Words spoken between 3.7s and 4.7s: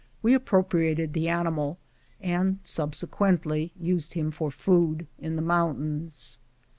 used him for